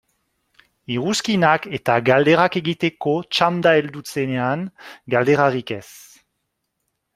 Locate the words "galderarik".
5.17-5.77